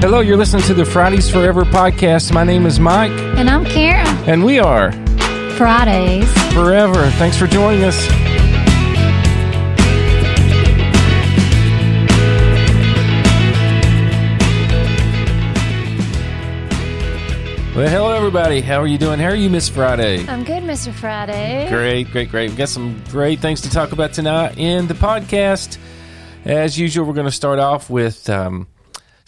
Hello, 0.00 0.20
you're 0.20 0.36
listening 0.38 0.62
to 0.62 0.72
the 0.74 0.84
Fridays 0.84 1.28
Forever 1.30 1.62
podcast. 1.64 2.32
My 2.32 2.42
name 2.42 2.64
is 2.64 2.80
Mike, 2.80 3.10
And 3.36 3.50
I'm 3.50 3.64
Karen. 3.66 4.06
and 4.26 4.44
we 4.44 4.58
are 4.58 4.92
Fridays. 5.56 6.30
Forever. 6.54 7.06
Thanks 7.18 7.36
for 7.36 7.46
joining 7.46 7.84
us. 7.84 8.08
Well, 17.72 17.88
hello, 17.88 18.12
everybody. 18.12 18.60
How 18.60 18.80
are 18.82 18.86
you 18.86 18.98
doing? 18.98 19.20
How 19.20 19.28
are 19.28 19.34
you, 19.34 19.48
Miss 19.48 19.68
Friday? 19.68 20.26
I'm 20.26 20.42
good, 20.42 20.64
Mr. 20.64 20.92
Friday. 20.92 21.66
Great, 21.70 22.10
great, 22.10 22.28
great. 22.28 22.48
We've 22.50 22.58
got 22.58 22.68
some 22.68 23.00
great 23.10 23.38
things 23.38 23.60
to 23.62 23.70
talk 23.70 23.92
about 23.92 24.12
tonight 24.12 24.58
in 24.58 24.86
the 24.88 24.94
podcast. 24.94 25.78
As 26.44 26.76
usual, 26.78 27.06
we're 27.06 27.14
going 27.14 27.26
to 27.28 27.32
start 27.32 27.58
off 27.60 27.88
with 27.88 28.28
um, 28.28 28.66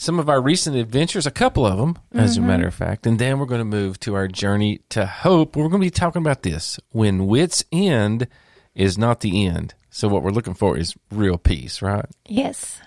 some 0.02 0.18
of 0.18 0.28
our 0.28 0.42
recent 0.42 0.74
adventures, 0.74 1.26
a 1.26 1.30
couple 1.30 1.64
of 1.64 1.78
them, 1.78 1.96
as 2.12 2.36
a 2.36 2.40
matter 2.40 2.66
of 2.66 2.74
fact. 2.74 3.06
And 3.06 3.20
then 3.20 3.38
we're 3.38 3.46
going 3.46 3.60
to 3.60 3.64
move 3.64 4.00
to 4.00 4.14
our 4.14 4.26
journey 4.26 4.80
to 4.88 5.06
hope. 5.06 5.54
We're 5.54 5.68
going 5.68 5.80
to 5.80 5.86
be 5.86 5.90
talking 5.90 6.20
about 6.20 6.42
this 6.42 6.80
when 6.90 7.26
wits 7.26 7.64
end 7.70 8.26
is 8.74 8.98
not 8.98 9.20
the 9.20 9.46
end. 9.46 9.74
So, 9.90 10.08
what 10.08 10.24
we're 10.24 10.30
looking 10.30 10.54
for 10.54 10.76
is 10.76 10.96
real 11.10 11.38
peace, 11.38 11.82
right? 11.82 12.06
Yes, 12.26 12.80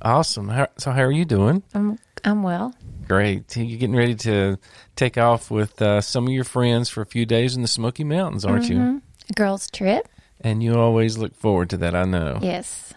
Awesome. 0.00 0.48
How, 0.48 0.68
so, 0.78 0.90
how 0.90 1.02
are 1.02 1.12
you 1.12 1.24
doing? 1.24 1.62
I'm, 1.74 1.98
I'm 2.24 2.42
well. 2.42 2.74
Great. 3.08 3.56
You're 3.56 3.78
getting 3.78 3.96
ready 3.96 4.14
to 4.16 4.58
take 4.96 5.18
off 5.18 5.50
with 5.50 5.80
uh, 5.82 6.00
some 6.00 6.26
of 6.26 6.32
your 6.32 6.44
friends 6.44 6.88
for 6.88 7.02
a 7.02 7.06
few 7.06 7.26
days 7.26 7.56
in 7.56 7.62
the 7.62 7.68
Smoky 7.68 8.04
Mountains, 8.04 8.44
aren't 8.44 8.68
you? 8.68 9.02
A 9.28 9.32
girl's 9.34 9.70
trip? 9.70 10.08
And 10.40 10.62
you 10.62 10.74
always 10.74 11.18
look 11.18 11.34
forward 11.34 11.70
to 11.70 11.76
that, 11.78 11.94
I 11.94 12.04
know. 12.04 12.38
Yes. 12.40 12.92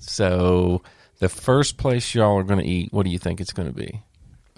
So, 0.00 0.82
the 1.18 1.28
first 1.28 1.76
place 1.76 2.14
y'all 2.14 2.38
are 2.38 2.44
going 2.44 2.60
to 2.60 2.66
eat, 2.66 2.92
what 2.92 3.04
do 3.04 3.10
you 3.10 3.18
think 3.18 3.40
it's 3.40 3.52
going 3.52 3.68
to 3.68 3.74
be? 3.74 4.02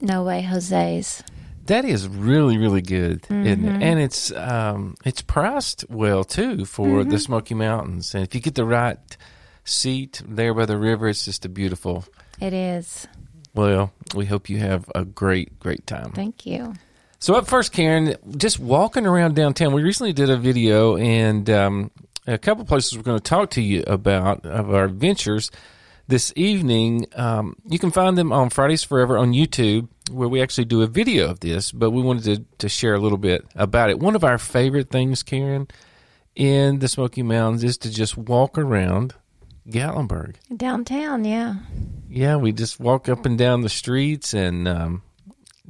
No 0.00 0.22
way, 0.24 0.42
Jose's. 0.42 1.22
That 1.66 1.84
is 1.84 2.08
really, 2.08 2.58
really 2.58 2.82
good, 2.82 3.24
isn't 3.30 3.64
it? 3.64 3.82
And 3.82 4.00
it's 4.00 4.32
um, 4.32 4.96
it's 5.04 5.22
priced 5.22 5.84
well 5.88 6.24
too 6.24 6.64
for 6.64 7.04
the 7.04 7.18
Smoky 7.18 7.54
Mountains. 7.54 8.14
And 8.14 8.24
if 8.24 8.34
you 8.34 8.40
get 8.40 8.56
the 8.56 8.64
right 8.64 8.98
seat 9.64 10.20
there 10.26 10.52
by 10.52 10.66
the 10.66 10.76
river, 10.76 11.06
it's 11.08 11.24
just 11.24 11.44
a 11.44 11.48
beautiful. 11.48 12.04
It 12.40 12.52
is. 12.52 13.06
Well, 13.54 13.92
we 14.14 14.24
hope 14.24 14.48
you 14.48 14.58
have 14.58 14.90
a 14.94 15.04
great, 15.04 15.60
great 15.60 15.86
time. 15.86 16.12
Thank 16.12 16.46
you. 16.46 16.74
So 17.18 17.34
up 17.34 17.46
first, 17.46 17.72
Karen, 17.72 18.16
just 18.36 18.58
walking 18.58 19.06
around 19.06 19.36
downtown. 19.36 19.72
We 19.72 19.82
recently 19.82 20.14
did 20.14 20.30
a 20.30 20.38
video 20.38 20.96
and 20.96 21.48
um, 21.50 21.90
a 22.26 22.38
couple 22.38 22.64
places 22.64 22.96
we're 22.96 23.04
going 23.04 23.18
to 23.18 23.22
talk 23.22 23.50
to 23.50 23.62
you 23.62 23.84
about 23.86 24.46
of 24.46 24.72
our 24.72 24.84
adventures 24.84 25.50
this 26.11 26.33
evening. 26.36 27.06
Um, 27.14 27.56
you 27.66 27.78
can 27.78 27.91
find 27.91 28.19
them 28.19 28.33
on 28.33 28.50
Fridays 28.50 28.83
Forever 28.83 29.16
on 29.16 29.33
YouTube, 29.33 29.89
where 30.11 30.28
we 30.28 30.42
actually 30.42 30.66
do 30.66 30.83
a 30.83 30.86
video 30.86 31.30
of 31.30 31.41
this. 31.41 31.72
But 31.72 31.92
we 31.92 32.03
wanted 32.03 32.25
to, 32.25 32.44
to 32.58 32.69
share 32.69 32.94
a 32.94 32.98
little 32.98 33.19
bit 33.19 33.47
about 33.55 33.89
it. 33.89 33.98
One 33.98 34.14
of 34.14 34.25
our 34.25 34.36
favorite 34.36 34.91
things, 34.91 35.22
Karen, 35.22 35.69
in 36.34 36.81
the 36.81 36.88
Smoky 36.88 37.22
Mountains 37.22 37.64
is 37.64 37.78
to 37.78 37.91
just 37.91 38.19
walk 38.19 38.58
around 38.58 39.14
Gatlinburg. 39.69 40.36
Downtown, 40.55 41.25
yeah. 41.25 41.55
Yeah, 42.08 42.36
we 42.36 42.53
just 42.53 42.81
walk 42.81 43.08
up 43.08 43.25
and 43.25 43.38
down 43.38 43.61
the 43.62 43.69
streets 43.69 44.34
and 44.34 44.66
um, 44.66 45.03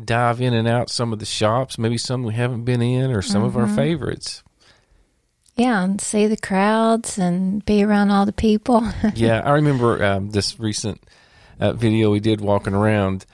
dive 0.03 0.41
in 0.41 0.55
and 0.55 0.67
out 0.67 0.91
some 0.91 1.13
of 1.13 1.19
the 1.19 1.27
shops, 1.27 1.79
maybe 1.79 1.99
some 1.99 2.23
we 2.23 2.35
haven't 2.35 2.65
been 2.65 2.83
in 2.83 3.11
or 3.11 3.23
some 3.23 3.43
of 3.43 3.57
our 3.57 3.69
favorites. 3.69 4.43
Yeah, 5.61 5.85
and 5.85 6.01
see 6.01 6.27
the 6.27 6.39
crowds 6.39 7.19
and 7.19 7.63
be 7.67 7.85
around 7.85 8.11
all 8.11 8.25
the 8.25 8.33
people. 8.33 8.83
yeah, 9.15 9.43
I 9.45 9.51
remember 9.51 10.03
um, 10.03 10.31
this 10.31 10.59
recent 10.59 11.03
uh, 11.61 11.75
video 11.75 12.11
we 12.11 12.19
did 12.19 12.41
walking 12.41 12.73
around. 12.73 13.27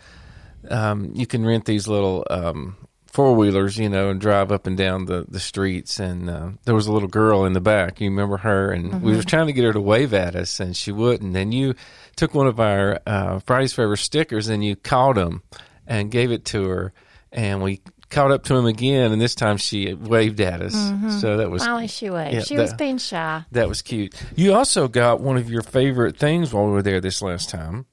Um, 0.68 1.12
you 1.14 1.24
can 1.24 1.46
rent 1.46 1.66
these 1.66 1.86
little 1.86 2.26
um, 2.28 2.76
four 3.06 3.36
wheelers, 3.36 3.78
you 3.78 3.88
know, 3.88 4.10
and 4.10 4.20
drive 4.20 4.50
up 4.50 4.66
and 4.66 4.76
down 4.76 5.04
the, 5.04 5.24
the 5.28 5.38
streets. 5.38 6.00
And 6.00 6.28
uh, 6.28 6.50
there 6.64 6.74
was 6.74 6.88
a 6.88 6.92
little 6.92 7.08
girl 7.08 7.44
in 7.44 7.52
the 7.52 7.60
back. 7.60 8.00
You 8.00 8.10
remember 8.10 8.38
her? 8.38 8.72
And 8.72 9.02
we 9.02 9.14
were 9.14 9.22
trying 9.22 9.46
to 9.46 9.52
get 9.52 9.62
her 9.62 9.72
to 9.72 9.80
wave 9.80 10.12
at 10.12 10.34
us, 10.34 10.58
and 10.58 10.76
she 10.76 10.90
wouldn't. 10.90 11.36
And 11.36 11.54
you 11.54 11.76
took 12.16 12.34
one 12.34 12.48
of 12.48 12.58
our 12.58 13.00
uh, 13.06 13.38
Fridays 13.38 13.72
Forever 13.72 13.94
stickers 13.94 14.48
and 14.48 14.64
you 14.64 14.74
caught 14.74 15.16
him 15.16 15.42
and 15.86 16.10
gave 16.10 16.32
it 16.32 16.44
to 16.46 16.68
her. 16.68 16.92
And 17.32 17.62
we 17.62 17.80
caught 18.08 18.30
up 18.30 18.44
to 18.44 18.54
him 18.54 18.66
again, 18.66 19.12
and 19.12 19.20
this 19.20 19.34
time 19.34 19.56
she 19.56 19.92
waved 19.94 20.40
at 20.40 20.62
us. 20.62 20.74
So 21.20 21.36
that 21.38 21.50
was 21.50 21.62
Finally, 21.64 21.88
she 21.88 22.08
waved. 22.08 22.34
Yeah, 22.34 22.40
she 22.42 22.56
was 22.56 22.72
being 22.74 22.98
shy. 22.98 23.44
that 23.52 23.68
was 23.68 23.82
cute. 23.82 24.14
You 24.36 24.54
also 24.54 24.88
got 24.88 25.20
one 25.20 25.36
of 25.36 25.50
your 25.50 25.62
favorite 25.62 26.16
things 26.16 26.52
while 26.52 26.66
we 26.66 26.72
were 26.72 26.82
there 26.82 27.00
this 27.00 27.20
last 27.20 27.50
time. 27.50 27.86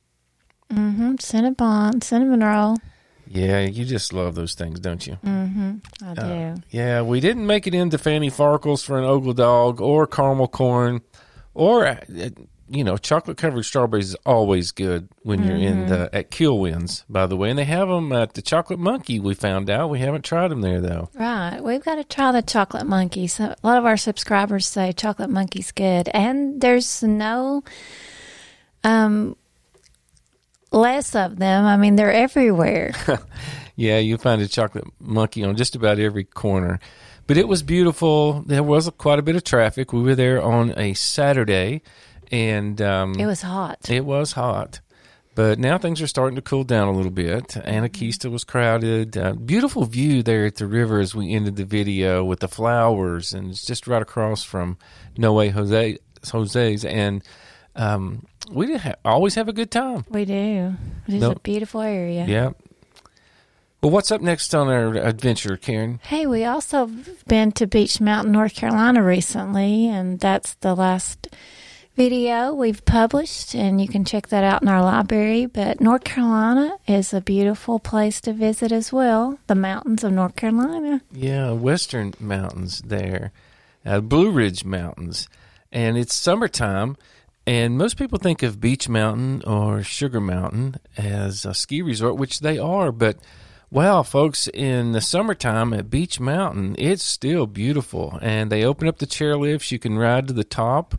Mm-hmm. 0.71 1.15
Cinnabon, 1.15 2.03
cinnamon 2.03 2.41
roll. 2.41 2.77
Yeah, 3.27 3.61
you 3.61 3.85
just 3.85 4.13
love 4.13 4.35
those 4.35 4.53
things, 4.53 4.79
don't 4.79 5.05
you? 5.07 5.17
I 5.23 6.13
do. 6.13 6.21
Uh, 6.21 6.55
Yeah, 6.69 7.01
we 7.01 7.19
didn't 7.19 7.47
make 7.47 7.65
it 7.67 7.73
into 7.73 7.97
Fannie 7.97 8.29
Farkle's 8.29 8.83
for 8.83 8.97
an 8.99 9.05
Ogle 9.05 9.33
dog 9.33 9.81
or 9.81 10.05
caramel 10.05 10.47
corn 10.47 11.01
or 11.53 11.87
uh, 11.87 11.95
you 12.69 12.83
know 12.83 12.97
chocolate 12.97 13.37
covered 13.37 13.63
strawberries 13.63 14.09
is 14.09 14.15
always 14.25 14.71
good 14.71 15.09
when 15.21 15.43
you're 15.43 15.55
in 15.55 15.87
the 15.87 16.09
at 16.13 16.31
Kilwins, 16.31 17.03
by 17.09 17.25
the 17.27 17.35
way, 17.37 17.49
and 17.49 17.59
they 17.59 17.65
have 17.65 17.87
them 17.87 18.11
at 18.11 18.33
the 18.33 18.41
Chocolate 18.41 18.79
Monkey. 18.79 19.19
We 19.19 19.33
found 19.33 19.69
out 19.69 19.89
we 19.89 19.99
haven't 19.99 20.23
tried 20.25 20.49
them 20.49 20.61
there 20.61 20.81
though. 20.81 21.09
Right. 21.13 21.59
We've 21.61 21.83
got 21.83 21.95
to 21.95 22.03
try 22.03 22.31
the 22.31 22.41
chocolate 22.41 22.87
monkey. 22.87 23.27
So 23.27 23.45
a 23.45 23.57
lot 23.67 23.77
of 23.77 23.85
our 23.85 23.97
subscribers 23.97 24.67
say 24.67 24.91
chocolate 24.93 25.29
monkey's 25.29 25.71
good. 25.71 26.09
And 26.09 26.59
there's 26.61 27.03
no 27.03 27.63
um 28.83 29.35
less 30.71 31.15
of 31.15 31.37
them. 31.37 31.65
I 31.65 31.77
mean, 31.77 31.95
they're 31.95 32.11
everywhere. 32.11 32.93
Yeah, 33.75 33.97
you 33.97 34.17
find 34.17 34.41
a 34.41 34.47
chocolate 34.47 34.85
monkey 34.99 35.43
on 35.43 35.55
just 35.55 35.75
about 35.75 35.99
every 35.99 36.23
corner. 36.23 36.79
But 37.25 37.37
it 37.37 37.47
was 37.47 37.63
beautiful. 37.63 38.43
There 38.45 38.63
was 38.63 38.89
quite 38.97 39.19
a 39.19 39.23
bit 39.23 39.35
of 39.35 39.43
traffic. 39.43 39.93
We 39.93 40.01
were 40.01 40.15
there 40.15 40.41
on 40.41 40.77
a 40.77 40.93
Saturday, 40.93 41.81
and 42.33 42.81
um, 42.81 43.13
it 43.19 43.25
was 43.27 43.41
hot. 43.41 43.89
It 43.89 44.03
was 44.05 44.31
hot, 44.33 44.79
but 45.35 45.59
now 45.59 45.77
things 45.77 46.01
are 46.01 46.07
starting 46.07 46.35
to 46.35 46.41
cool 46.41 46.63
down 46.63 46.87
a 46.87 46.91
little 46.91 47.11
bit. 47.11 47.49
Anakeesta 47.49 48.29
was 48.31 48.43
crowded. 48.43 49.15
Uh, 49.17 49.33
beautiful 49.33 49.85
view 49.85 50.23
there 50.23 50.45
at 50.45 50.55
the 50.55 50.67
river 50.67 50.99
as 50.99 51.13
we 51.15 51.33
ended 51.33 51.55
the 51.55 51.65
video 51.65 52.23
with 52.23 52.39
the 52.39 52.47
flowers, 52.47 53.33
and 53.33 53.51
it's 53.51 53.65
just 53.65 53.87
right 53.87 54.01
across 54.01 54.43
from 54.43 54.77
No 55.17 55.33
Way 55.33 55.49
Jose 55.49 55.97
Jose's, 56.29 56.83
and 56.85 57.23
um, 57.75 58.25
we 58.51 58.75
ha- 58.77 58.95
always 59.05 59.35
have 59.35 59.47
a 59.47 59.53
good 59.53 59.71
time. 59.71 60.05
We 60.09 60.25
do. 60.25 60.75
It 61.07 61.13
is 61.15 61.21
No. 61.21 61.31
a 61.31 61.39
beautiful 61.39 61.81
area. 61.81 62.25
Yeah. 62.27 62.51
Well, 63.81 63.91
what's 63.91 64.11
up 64.11 64.21
next 64.21 64.55
on 64.55 64.69
our 64.69 64.93
adventure, 64.95 65.57
Karen? 65.57 65.99
Hey, 66.03 66.25
we 66.25 66.45
also 66.45 66.89
been 67.27 67.51
to 67.53 67.67
Beech 67.67 67.99
Mountain, 67.99 68.31
North 68.31 68.55
Carolina 68.55 69.03
recently, 69.03 69.87
and 69.89 70.21
that's 70.21 70.53
the 70.61 70.73
last 70.73 71.27
video 71.95 72.53
we've 72.53 72.83
published, 72.85 73.53
and 73.53 73.79
you 73.79 73.87
can 73.87 74.03
check 74.03 74.27
that 74.27 74.43
out 74.43 74.61
in 74.61 74.67
our 74.67 74.81
library. 74.81 75.45
But 75.45 75.79
North 75.79 76.03
Carolina 76.03 76.77
is 76.87 77.13
a 77.13 77.21
beautiful 77.21 77.79
place 77.79 78.19
to 78.21 78.33
visit 78.33 78.71
as 78.71 78.91
well. 78.91 79.39
The 79.47 79.55
mountains 79.55 80.03
of 80.03 80.13
North 80.13 80.35
Carolina. 80.35 81.01
Yeah, 81.11 81.51
Western 81.51 82.13
Mountains 82.19 82.81
there, 82.81 83.31
uh, 83.85 84.01
Blue 84.01 84.31
Ridge 84.31 84.65
Mountains, 84.65 85.27
and 85.71 85.97
it's 85.97 86.13
summertime. 86.13 86.97
And 87.45 87.77
most 87.77 87.97
people 87.97 88.19
think 88.19 88.41
of 88.41 88.61
Beech 88.61 88.87
Mountain 88.87 89.43
or 89.45 89.83
Sugar 89.83 90.21
Mountain 90.21 90.77
as 90.97 91.45
a 91.45 91.53
ski 91.53 91.81
resort, 91.81 92.15
which 92.15 92.39
they 92.39 92.57
are. 92.57 92.91
But 92.91 93.17
wow, 93.69 94.01
folks, 94.01 94.47
in 94.47 94.93
the 94.93 95.01
summertime 95.01 95.73
at 95.73 95.89
Beech 95.89 96.21
Mountain, 96.21 96.77
it's 96.79 97.03
still 97.03 97.45
beautiful. 97.45 98.17
And 98.21 98.49
they 98.49 98.63
open 98.63 98.87
up 98.87 98.99
the 98.99 99.05
chairlifts. 99.05 99.71
You 99.71 99.79
can 99.79 99.97
ride 99.97 100.27
to 100.27 100.33
the 100.33 100.45
top 100.45 100.95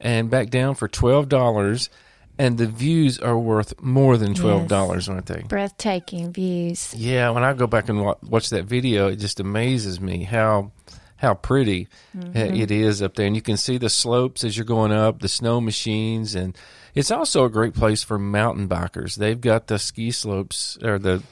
and 0.00 0.30
back 0.30 0.50
down 0.50 0.74
for 0.74 0.88
twelve 0.88 1.28
dollars. 1.28 1.90
And 2.38 2.58
the 2.58 2.66
views 2.66 3.18
are 3.18 3.38
worth 3.38 3.80
more 3.80 4.18
than 4.18 4.34
twelve 4.34 4.68
dollars, 4.68 5.08
aren't 5.08 5.24
they? 5.24 5.42
Breathtaking 5.48 6.34
views. 6.34 6.94
Yeah, 6.94 7.30
when 7.30 7.42
I 7.42 7.54
go 7.54 7.66
back 7.66 7.88
and 7.88 8.04
watch 8.04 8.50
that 8.50 8.64
video, 8.66 9.08
it 9.08 9.16
just 9.16 9.40
amazes 9.40 10.02
me 10.02 10.24
how 10.24 10.72
how 11.16 11.32
pretty 11.32 11.88
uh, 12.14 12.28
it 12.34 12.70
is 12.70 13.00
up 13.00 13.14
there, 13.14 13.26
and 13.26 13.34
you 13.34 13.40
can 13.40 13.56
see 13.56 13.78
the 13.78 13.88
slopes 13.88 14.44
as 14.44 14.56
you're 14.56 14.66
going 14.66 14.92
up, 14.92 15.20
the 15.20 15.28
snow 15.28 15.62
machines, 15.62 16.34
and 16.34 16.56
it's 16.94 17.10
also 17.10 17.44
a 17.44 17.50
great 17.50 17.74
place 17.74 18.02
for 18.02 18.18
mountain 18.18 18.68
bikers. 18.68 19.16
They've 19.16 19.40
got 19.40 19.66
the 19.66 19.78
ski 19.78 20.10
slopes 20.10 20.76
or 20.82 20.98
the 20.98 21.22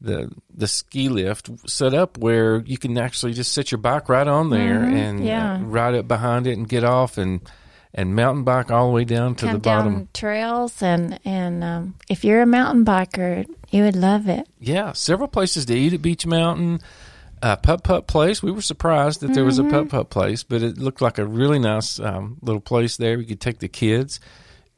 the 0.00 0.28
the 0.52 0.66
ski 0.66 1.08
lift 1.08 1.50
set 1.68 1.94
up 1.94 2.18
where 2.18 2.62
you 2.62 2.76
can 2.76 2.98
actually 2.98 3.32
just 3.32 3.52
set 3.52 3.70
your 3.70 3.78
bike 3.78 4.08
right 4.08 4.26
on 4.26 4.50
there 4.50 4.82
and 4.82 5.24
yeah. 5.24 5.54
uh, 5.54 5.60
ride 5.60 5.94
up 5.94 6.08
behind 6.08 6.48
it 6.48 6.58
and 6.58 6.68
get 6.68 6.82
off 6.82 7.18
and 7.18 7.40
and 7.94 8.14
mountain 8.16 8.44
bike 8.44 8.70
all 8.70 8.86
the 8.88 8.92
way 8.94 9.04
down 9.04 9.34
to 9.36 9.46
Come 9.46 9.52
the 9.54 9.58
bottom. 9.60 9.92
down 9.94 10.08
trails, 10.14 10.82
and 10.82 11.18
and 11.24 11.62
um, 11.64 11.94
if 12.08 12.24
you're 12.24 12.42
a 12.42 12.46
mountain 12.46 12.84
biker, 12.84 13.46
you 13.70 13.82
would 13.82 13.96
love 13.96 14.28
it. 14.28 14.48
Yeah, 14.60 14.92
several 14.92 15.28
places 15.28 15.66
to 15.66 15.74
eat 15.74 15.92
at 15.92 16.02
Beech 16.02 16.26
Mountain. 16.26 16.80
a 17.42 17.56
Putt 17.56 17.82
Putt 17.82 18.06
Place. 18.06 18.42
We 18.42 18.52
were 18.52 18.62
surprised 18.62 19.20
that 19.20 19.34
there 19.34 19.44
was 19.44 19.58
a 19.58 19.64
Putt 19.64 19.88
Putt 19.88 20.10
Place, 20.10 20.42
but 20.44 20.62
it 20.62 20.78
looked 20.78 21.00
like 21.02 21.18
a 21.18 21.26
really 21.26 21.58
nice 21.58 21.98
um, 21.98 22.38
little 22.40 22.60
place 22.60 22.96
there. 22.96 23.18
We 23.18 23.26
could 23.26 23.40
take 23.40 23.58
the 23.58 23.68
kids, 23.68 24.20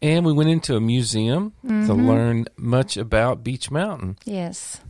and 0.00 0.25
we 0.25 0.32
went 0.32 0.49
into 0.50 0.75
a 0.75 0.81
museum 0.81 1.52
Mm-hmm. 1.64 1.87
to 1.87 1.94
learn 1.94 2.46
much 2.56 2.96
about 2.96 3.44
Beech 3.44 3.70
Mountain. 3.70 4.17
Yes. 4.25 4.81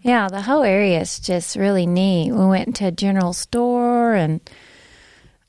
Yeah, 0.00 0.28
the 0.28 0.42
whole 0.42 0.62
area 0.64 1.00
is 1.00 1.20
just 1.20 1.54
really 1.56 1.86
neat. 1.86 2.32
We 2.32 2.44
went 2.46 2.76
to 2.76 2.86
a 2.86 2.90
general 2.92 3.32
store 3.32 4.14
and 4.14 4.40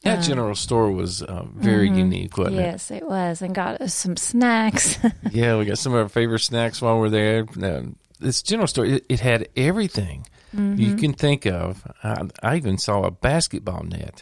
That 0.03 0.21
general 0.23 0.53
store 0.55 0.91
was 0.91 1.21
uh, 1.21 1.45
very 1.55 1.87
unique, 1.89 2.37
wasn't 2.37 2.57
Uh-huh. 2.57 2.65
yes, 2.71 2.91
it 2.91 3.07
was, 3.07 3.41
and 3.41 3.55
got 3.55 3.79
us 3.81 3.93
some 3.93 4.17
snacks. 4.17 4.97
Yeah, 5.31 5.57
we 5.57 5.65
got 5.65 5.77
some 5.77 5.93
of 5.93 5.99
our 5.99 6.09
favorite 6.09 6.39
snacks 6.39 6.81
while 6.81 6.99
we're 6.99 7.09
there. 7.09 7.45
Uh, 7.61 7.83
this 8.19 8.41
general 8.41 8.67
store, 8.67 8.85
it, 8.85 9.05
it 9.09 9.19
had 9.19 9.47
everything 9.55 10.27
Mm-hmm. 10.55 10.79
you 10.79 10.95
can 10.97 11.13
think 11.13 11.47
of. 11.47 11.81
I, 12.03 12.27
I 12.43 12.57
even 12.57 12.77
saw 12.77 13.03
a 13.05 13.09
basketball 13.11 13.81
net, 13.85 14.21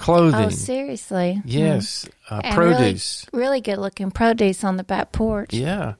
clothing. 0.00 0.44
oh, 0.44 0.50
seriously? 0.50 1.40
Yes, 1.46 2.06
uh, 2.28 2.42
produce. 2.52 3.24
Really, 3.32 3.42
really 3.46 3.60
good 3.62 3.78
looking 3.78 4.10
produce 4.10 4.64
on 4.64 4.76
the 4.76 4.84
back 4.84 5.12
porch. 5.12 5.54
Yeah. 5.54 5.94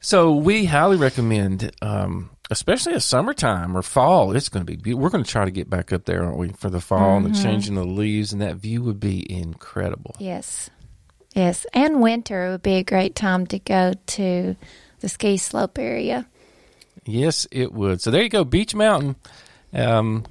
So 0.00 0.34
we 0.34 0.66
highly 0.66 0.96
recommend, 0.98 1.70
um, 1.80 2.28
especially 2.50 2.94
a 2.94 3.00
summertime 3.00 3.76
or 3.76 3.82
fall. 3.82 4.34
It's 4.36 4.48
going 4.48 4.66
to 4.66 4.70
be. 4.70 4.76
be- 4.76 4.94
We're 4.94 5.08
going 5.10 5.24
to 5.24 5.30
try 5.30 5.44
to 5.44 5.50
get 5.50 5.70
back 5.70 5.92
up 5.92 6.04
there, 6.04 6.24
aren't 6.24 6.38
we, 6.38 6.48
for 6.50 6.68
the 6.68 6.80
fall 6.80 7.16
and 7.16 7.26
the 7.26 7.42
changing 7.42 7.76
of 7.78 7.84
the 7.84 7.90
leaves, 7.90 8.32
and 8.32 8.42
that 8.42 8.56
view 8.56 8.82
would 8.82 9.00
be 9.00 9.30
incredible. 9.32 10.14
Yes. 10.18 10.68
Yes. 11.34 11.64
And 11.72 12.02
winter 12.02 12.50
would 12.50 12.62
be 12.62 12.74
a 12.74 12.84
great 12.84 13.14
time 13.14 13.46
to 13.48 13.58
go 13.58 13.92
to 14.06 14.56
the 15.00 15.08
ski 15.08 15.36
slope 15.36 15.78
area. 15.78 16.26
Yes, 17.06 17.46
it 17.50 17.72
would. 17.72 18.00
So 18.02 18.10
there 18.10 18.22
you 18.22 18.28
go, 18.28 18.44
Beech 18.44 18.74
Mountain. 18.74 19.16
Um, 19.72 20.24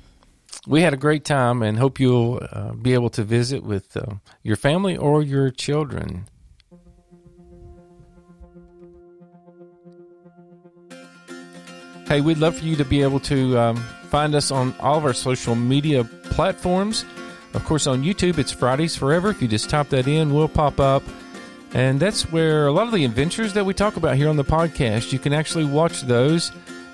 we 0.67 0.81
had 0.81 0.93
a 0.93 0.97
great 0.97 1.25
time, 1.25 1.63
and 1.63 1.79
hope 1.79 1.99
you'll 1.99 2.41
uh, 2.51 2.73
be 2.73 2.93
able 2.93 3.09
to 3.11 3.23
visit 3.23 3.63
with 3.63 3.95
uh, 3.97 4.15
your 4.43 4.55
family 4.57 4.95
or 4.97 5.23
your 5.23 5.49
children. 5.49 6.27
Hey, 12.09 12.21
we'd 12.21 12.39
love 12.39 12.57
for 12.57 12.65
you 12.65 12.75
to 12.75 12.83
be 12.83 13.03
able 13.03 13.19
to 13.19 13.55
um, 13.59 13.75
find 14.09 14.33
us 14.33 14.49
on 14.49 14.73
all 14.79 14.97
of 14.97 15.05
our 15.05 15.13
social 15.13 15.53
media 15.53 16.03
platforms. 16.03 17.05
Of 17.53 17.63
course, 17.65 17.85
on 17.85 18.01
YouTube, 18.01 18.39
it's 18.39 18.51
Fridays 18.51 18.95
Forever. 18.95 19.29
If 19.29 19.43
you 19.43 19.47
just 19.47 19.69
type 19.69 19.89
that 19.89 20.07
in, 20.07 20.33
we'll 20.33 20.47
pop 20.47 20.79
up. 20.79 21.03
And 21.71 21.99
that's 21.99 22.23
where 22.31 22.65
a 22.65 22.71
lot 22.71 22.87
of 22.87 22.93
the 22.93 23.05
adventures 23.05 23.53
that 23.53 23.63
we 23.63 23.75
talk 23.75 23.95
about 23.95 24.15
here 24.15 24.27
on 24.27 24.37
the 24.37 24.43
podcast, 24.43 25.13
you 25.13 25.19
can 25.19 25.33
actually 25.33 25.65
watch 25.65 26.01
those 26.01 26.51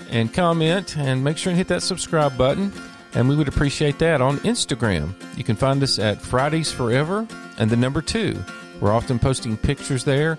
and 0.09 0.33
comment 0.33 0.97
and 0.97 1.23
make 1.23 1.37
sure 1.37 1.51
and 1.51 1.57
hit 1.57 1.69
that 1.69 1.81
subscribe 1.81 2.37
button. 2.37 2.73
And 3.13 3.29
we 3.29 3.37
would 3.37 3.47
appreciate 3.47 3.97
that 3.99 4.19
on 4.19 4.39
Instagram. 4.39 5.13
You 5.37 5.45
can 5.45 5.55
find 5.55 5.81
us 5.81 5.97
at 5.97 6.21
Fridays 6.21 6.73
Forever 6.73 7.25
and 7.57 7.69
the 7.69 7.77
number 7.77 8.01
two. 8.01 8.37
We're 8.81 8.91
often 8.91 9.17
posting 9.19 9.55
pictures 9.55 10.03
there 10.03 10.37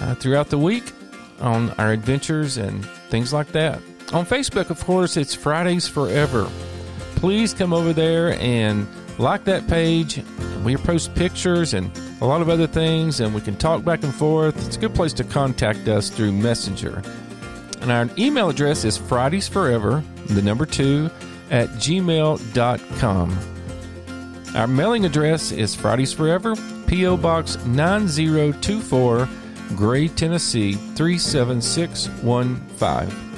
uh, 0.00 0.16
throughout 0.16 0.48
the 0.48 0.58
week 0.58 0.90
on 1.38 1.70
our 1.78 1.92
adventures 1.92 2.56
and 2.56 2.84
things 3.08 3.32
like 3.32 3.52
that. 3.52 3.80
On 4.12 4.26
Facebook, 4.26 4.68
of 4.68 4.84
course, 4.84 5.16
it's 5.16 5.34
Fridays 5.34 5.88
Forever. 5.88 6.46
Please 7.16 7.54
come 7.54 7.72
over 7.72 7.94
there 7.94 8.38
and 8.40 8.86
like 9.18 9.44
that 9.44 9.66
page. 9.68 10.20
We 10.64 10.76
post 10.76 11.14
pictures 11.14 11.72
and 11.72 11.90
a 12.20 12.26
lot 12.26 12.42
of 12.42 12.50
other 12.50 12.66
things, 12.66 13.20
and 13.20 13.34
we 13.34 13.40
can 13.40 13.56
talk 13.56 13.84
back 13.84 14.02
and 14.02 14.14
forth. 14.14 14.54
It's 14.66 14.76
a 14.76 14.80
good 14.80 14.94
place 14.94 15.14
to 15.14 15.24
contact 15.24 15.88
us 15.88 16.10
through 16.10 16.32
Messenger. 16.32 17.02
And 17.80 17.90
our 17.90 18.06
email 18.18 18.50
address 18.50 18.84
is 18.84 18.98
fridaysforever, 18.98 20.04
the 20.26 20.42
number 20.42 20.66
two, 20.66 21.08
at 21.50 21.70
gmail.com. 21.70 23.38
Our 24.54 24.66
mailing 24.66 25.06
address 25.06 25.52
is 25.52 25.74
Fridays 25.74 26.12
Forever, 26.12 26.54
P.O. 26.86 27.16
Box 27.16 27.56
9024, 27.64 29.26
Gray, 29.74 30.08
Tennessee 30.08 30.74
37615. 30.74 33.31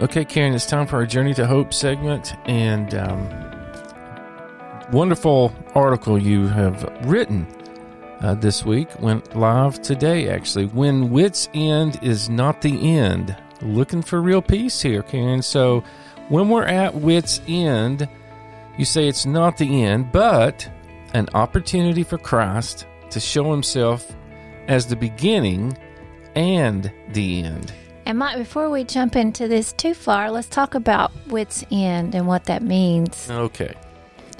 Okay, 0.00 0.24
Karen, 0.24 0.54
it's 0.54 0.64
time 0.64 0.86
for 0.86 0.94
our 0.94 1.06
Journey 1.06 1.34
to 1.34 1.44
Hope 1.44 1.74
segment. 1.74 2.36
And 2.48 2.94
um, 2.94 3.28
wonderful 4.92 5.52
article 5.74 6.16
you 6.16 6.46
have 6.46 6.84
written 7.04 7.48
uh, 8.20 8.34
this 8.34 8.64
week 8.64 8.88
went 9.00 9.34
live 9.34 9.82
today, 9.82 10.28
actually. 10.28 10.66
When 10.66 11.10
wits 11.10 11.48
end 11.52 11.98
is 12.00 12.30
not 12.30 12.62
the 12.62 12.96
end. 12.96 13.36
Looking 13.60 14.02
for 14.02 14.22
real 14.22 14.40
peace 14.40 14.80
here, 14.80 15.02
Karen. 15.02 15.42
So 15.42 15.82
when 16.28 16.48
we're 16.48 16.66
at 16.66 16.94
wits 16.94 17.40
end, 17.48 18.08
you 18.76 18.84
say 18.84 19.08
it's 19.08 19.26
not 19.26 19.56
the 19.56 19.82
end, 19.82 20.12
but 20.12 20.70
an 21.12 21.28
opportunity 21.34 22.04
for 22.04 22.18
Christ 22.18 22.86
to 23.10 23.18
show 23.18 23.50
himself 23.50 24.14
as 24.68 24.86
the 24.86 24.94
beginning 24.94 25.76
and 26.36 26.92
the 27.08 27.42
end. 27.42 27.72
And 28.08 28.18
Mike, 28.18 28.38
before 28.38 28.70
we 28.70 28.84
jump 28.84 29.16
into 29.16 29.48
this 29.48 29.74
too 29.74 29.92
far, 29.92 30.30
let's 30.30 30.48
talk 30.48 30.74
about 30.74 31.12
wits 31.26 31.62
end 31.70 32.14
and 32.14 32.26
what 32.26 32.44
that 32.44 32.62
means. 32.62 33.30
Okay. 33.30 33.74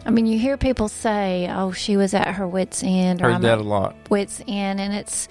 I 0.07 0.11
mean, 0.11 0.25
you 0.25 0.39
hear 0.39 0.57
people 0.57 0.89
say, 0.89 1.47
"Oh, 1.53 1.73
she 1.73 1.99
was 1.99 2.15
at 2.15 2.37
her 2.37 2.49
wits 2.49 2.83
end," 2.83 3.21
or 3.21 3.31
Heard 3.31 3.43
that 3.43 3.59
a 3.59 3.63
lot. 3.63 3.95
wits 4.09 4.41
end," 4.49 4.81
and 4.81 4.95
it's 4.95 5.29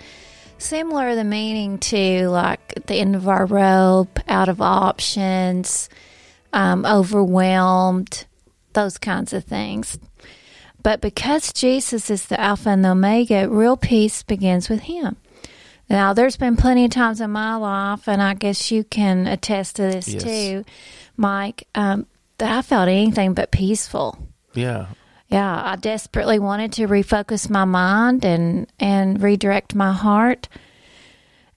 similar 0.59 1.15
the 1.15 1.23
meaning 1.23 1.79
to 1.79 2.29
like 2.29 2.85
the 2.85 2.97
end 2.97 3.15
of 3.15 3.27
our 3.27 3.47
rope, 3.47 4.19
out 4.27 4.49
of 4.49 4.61
options, 4.61 5.89
um, 6.53 6.85
overwhelmed, 6.85 8.25
those 8.73 8.99
kinds 8.99 9.33
of 9.33 9.45
things. 9.45 9.97
But 10.83 11.01
because 11.01 11.51
Jesus 11.51 12.11
is 12.11 12.27
the 12.27 12.39
Alpha 12.39 12.69
and 12.69 12.85
the 12.85 12.91
Omega, 12.91 13.49
real 13.49 13.77
peace 13.77 14.21
begins 14.21 14.69
with 14.69 14.81
Him. 14.81 15.17
Now, 15.89 16.13
there's 16.13 16.37
been 16.37 16.57
plenty 16.57 16.85
of 16.85 16.91
times 16.91 17.21
in 17.21 17.31
my 17.31 17.55
life, 17.55 18.07
and 18.07 18.21
I 18.21 18.33
guess 18.33 18.71
you 18.71 18.83
can 18.83 19.25
attest 19.27 19.77
to 19.77 19.83
this 19.83 20.07
Yes. 20.07 20.23
too, 20.23 20.65
Mike, 21.15 21.67
um, 21.75 22.05
that 22.39 22.51
I 22.51 22.61
felt 22.61 22.89
anything 22.89 23.33
but 23.33 23.51
peaceful. 23.51 24.17
Yeah. 24.53 24.87
Yeah, 25.29 25.61
I 25.63 25.75
desperately 25.75 26.39
wanted 26.39 26.71
to 26.73 26.87
refocus 26.87 27.49
my 27.49 27.65
mind 27.65 28.23
and 28.23 28.67
and 28.79 29.21
redirect 29.21 29.75
my 29.75 29.91
heart 29.91 30.47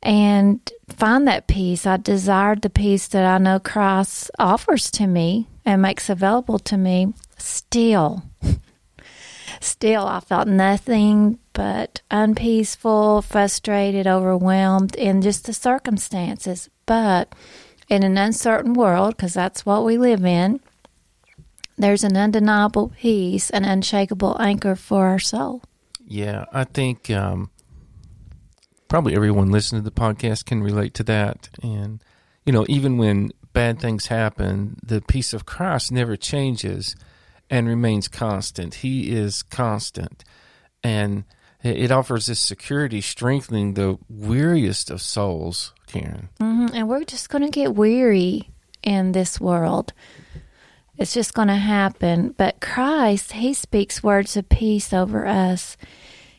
and 0.03 0.59
find 0.89 1.29
that 1.29 1.47
peace. 1.47 1.87
I 1.87 1.97
desired 1.97 2.63
the 2.63 2.71
peace 2.71 3.07
that 3.09 3.25
I 3.25 3.39
know 3.39 3.61
Christ 3.61 4.31
offers 4.39 4.91
to 4.93 5.07
me 5.07 5.47
and 5.65 5.83
makes 5.83 6.09
available 6.11 6.59
to 6.61 6.77
me. 6.77 7.15
Still, 7.39 8.25
still, 9.61 10.05
I 10.07 10.21
felt 10.21 10.49
nothing 10.49 11.39
but 11.61 12.01
unpeaceful, 12.11 13.21
frustrated, 13.21 14.07
overwhelmed 14.07 14.97
in 14.97 15.21
just 15.21 15.45
the 15.45 15.53
circumstances. 15.53 16.71
But 16.87 17.35
in 17.87 18.03
an 18.03 18.17
uncertain 18.17 18.73
world, 18.73 19.15
because 19.15 19.35
that's 19.35 19.67
what 19.67 19.85
we 19.85 19.99
live 19.99 20.25
in, 20.25 20.61
there's 21.77 22.03
an 22.03 22.17
undeniable 22.17 22.95
peace, 22.99 23.51
an 23.51 23.67
unshakable 23.67 24.41
anchor 24.41 24.75
for 24.75 25.09
our 25.09 25.19
soul. 25.19 25.61
Yeah, 26.07 26.47
I 26.51 26.65
think 26.65 27.11
um, 27.11 27.51
probably 28.89 29.15
everyone 29.15 29.51
listening 29.51 29.83
to 29.83 29.91
the 29.91 29.95
podcast 29.95 30.47
can 30.47 30.63
relate 30.63 30.95
to 30.95 31.05
that. 31.05 31.51
And, 31.63 32.03
you 32.47 32.55
know, 32.55 32.65
even 32.71 32.97
when 32.97 33.33
bad 33.53 33.79
things 33.81 34.07
happen, 34.07 34.79
the 34.83 35.03
peace 35.03 35.35
of 35.35 35.45
Christ 35.45 35.93
never 35.93 36.17
changes 36.17 36.97
and 37.51 37.69
remains 37.69 38.09
constant. 38.09 38.77
He 38.77 39.11
is 39.11 39.43
constant. 39.43 40.25
And 40.83 41.25
it 41.63 41.91
offers 41.91 42.27
this 42.27 42.41
security, 42.41 43.01
strengthening 43.01 43.75
the 43.75 43.99
weariest 44.09 44.91
of 44.91 45.03
souls, 45.03 45.73
Karen. 45.87 46.29
hmm 46.41 46.69
And 46.73 46.89
we're 46.89 47.05
just 47.05 47.29
going 47.29 47.45
to 47.45 47.51
get 47.51 47.75
weary 47.75 48.51
in 48.83 49.13
this 49.13 49.41
world. 49.41 49.93
It's 50.97 51.15
just 51.15 51.35
going 51.35 51.49
to 51.49 51.55
happen. 51.55 52.35
But 52.37 52.61
Christ, 52.61 53.33
He 53.33 53.55
speaks 53.55 54.03
words 54.03 54.37
of 54.37 54.49
peace 54.49 54.93
over 54.93 55.27
us. 55.27 55.77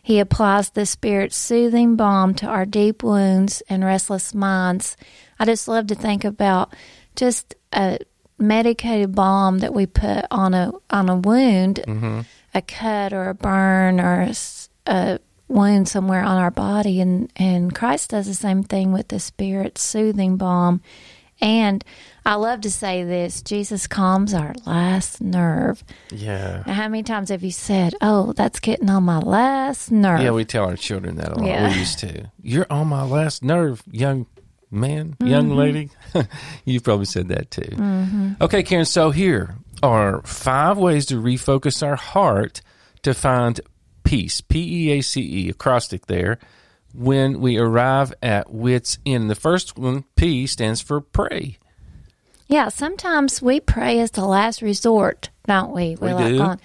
He 0.04 0.20
applies 0.20 0.72
the 0.72 0.86
Spirit's 0.86 1.38
soothing 1.38 1.96
balm 1.96 2.34
to 2.36 2.48
our 2.48 2.66
deep 2.66 3.04
wounds 3.04 3.62
and 3.70 3.84
restless 3.86 4.34
minds. 4.34 4.98
I 5.40 5.46
just 5.46 5.68
love 5.68 5.88
to 5.88 5.96
think 5.96 6.26
about 6.26 6.74
just 7.16 7.56
a 7.72 8.00
medicated 8.40 9.14
balm 9.14 9.60
that 9.60 9.74
we 9.74 9.86
put 9.86 10.26
on 10.32 10.54
a 10.56 10.72
on 10.90 11.10
a 11.10 11.16
wound, 11.16 11.80
a 12.56 12.62
cut 12.64 13.14
or 13.14 13.30
a 13.30 13.36
burn 13.36 14.00
or 14.00 14.22
a, 14.22 14.34
a 14.86 15.20
wound 15.48 15.88
somewhere 15.90 16.24
on 16.24 16.38
our 16.38 16.52
body, 16.52 17.02
and 17.02 17.32
and 17.36 17.74
Christ 17.76 18.12
does 18.12 18.28
the 18.28 18.34
same 18.34 18.64
thing 18.64 18.92
with 18.94 19.10
the 19.10 19.20
Spirit's 19.20 19.82
soothing 19.82 20.38
balm, 20.38 20.82
And 21.42 21.84
I 22.26 22.36
love 22.36 22.62
to 22.62 22.72
say 22.72 23.04
this 23.04 23.42
Jesus 23.42 23.88
calms 23.88 24.34
our 24.34 24.54
last 24.66 25.22
nerve. 25.22 25.84
Yeah. 26.12 26.62
Now, 26.68 26.74
how 26.74 26.88
many 26.88 27.02
times 27.04 27.30
have 27.30 27.44
you 27.44 27.52
said, 27.52 27.96
Oh, 28.00 28.32
that's 28.34 28.60
getting 28.60 28.90
on 28.92 29.04
my 29.04 29.18
last 29.18 29.92
nerve? 29.92 30.22
Yeah, 30.22 30.32
we 30.32 30.46
tell 30.46 30.66
our 30.66 30.76
children 30.78 31.16
that 31.16 31.30
a 31.30 31.36
lot. 31.40 31.48
Yeah. 31.48 31.70
We 31.74 31.80
used 31.80 32.00
to. 32.00 32.32
You're 32.44 32.68
on 32.70 32.88
my 32.88 33.04
last 33.04 33.44
nerve, 33.44 33.82
young 33.92 34.28
man, 34.70 35.16
young 35.20 35.50
Mm-hmm. 35.50 35.58
lady. 35.58 35.90
You've 36.66 36.84
probably 36.84 37.06
said 37.06 37.28
that 37.30 37.50
too. 37.52 38.36
Okay, 38.40 38.62
Karen. 38.64 38.86
So 38.86 39.10
here 39.10 39.56
are 39.84 40.22
five 40.24 40.78
ways 40.78 41.08
to 41.08 41.16
refocus 41.16 41.82
our 41.86 41.96
heart 41.96 42.62
to 43.02 43.14
find 43.16 43.60
peace. 44.12 44.42
P 44.42 44.90
E 44.90 44.92
A 44.92 45.02
C 45.02 45.22
E, 45.22 45.50
acrostic 45.50 46.08
there. 46.08 46.38
When 46.94 47.40
we 47.40 47.58
arrive 47.58 48.14
at 48.22 48.52
wits 48.52 48.98
end. 49.06 49.30
The 49.30 49.36
first 49.36 49.78
one, 49.78 50.04
P, 50.18 50.46
stands 50.48 50.82
for 50.82 51.00
pray. 51.00 51.58
Yeah, 52.50 52.68
sometimes 52.68 53.42
we 53.42 53.62
pray 53.62 54.02
as 54.02 54.12
the 54.12 54.26
last 54.26 54.62
resort, 54.62 55.30
don't 55.48 55.72
we? 55.72 55.96
We 55.96 56.12
like 56.12 56.28
do. 56.28 56.38
going, 56.38 56.60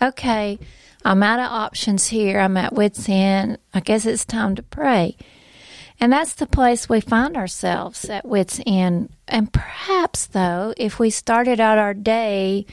okay, 0.00 0.58
I'm 1.04 1.22
out 1.22 1.38
of 1.38 1.52
options 1.52 2.06
here. 2.06 2.40
I'm 2.40 2.56
at 2.56 2.72
wit's 2.72 3.06
end. 3.10 3.58
I 3.74 3.80
guess 3.80 4.06
it's 4.06 4.24
time 4.24 4.54
to 4.54 4.62
pray. 4.62 5.18
And 6.00 6.10
that's 6.10 6.32
the 6.32 6.46
place 6.46 6.88
we 6.88 7.02
find 7.02 7.36
ourselves 7.36 8.06
at 8.06 8.24
wit's 8.24 8.58
end. 8.66 9.10
And 9.28 9.52
perhaps, 9.52 10.24
though, 10.24 10.72
if 10.78 10.98
we 10.98 11.10
started 11.10 11.60
out 11.60 11.76
our 11.76 11.92
day 11.92 12.64